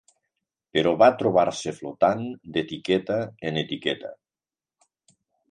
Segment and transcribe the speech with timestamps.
[0.77, 2.23] Però va trobar-se flotant
[2.57, 3.19] d'etiqueta
[3.51, 4.13] en etiqueta.